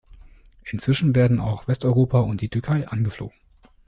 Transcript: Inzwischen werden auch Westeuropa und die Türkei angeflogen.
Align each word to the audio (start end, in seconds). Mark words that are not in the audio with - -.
Inzwischen 0.63 1.13
werden 1.13 1.39
auch 1.39 1.67
Westeuropa 1.67 2.21
und 2.21 2.41
die 2.41 2.49
Türkei 2.49 2.87
angeflogen. 2.87 3.37